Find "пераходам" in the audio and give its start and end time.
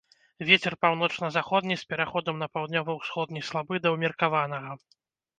1.91-2.39